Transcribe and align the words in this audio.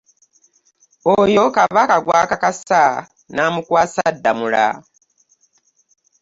Oyo 1.17 1.43
Kabaka 1.55 1.95
gw’akakasa 2.05 2.83
n’amukwasa 3.35 4.03
Ddamula. 4.15 4.67